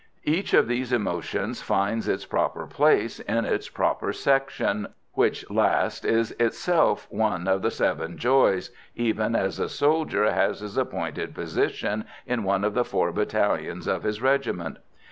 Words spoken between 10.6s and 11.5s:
his appointed